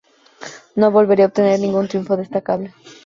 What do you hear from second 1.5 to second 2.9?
ningún triunfo destacable.